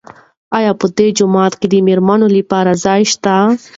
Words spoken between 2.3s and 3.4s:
لپاره ځای شته؟